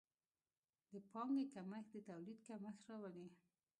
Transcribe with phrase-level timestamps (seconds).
[0.91, 3.27] د پانګې کمښت د تولید کمښت راولي.